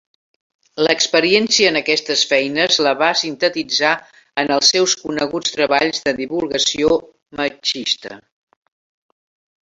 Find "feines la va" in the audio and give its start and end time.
2.29-3.09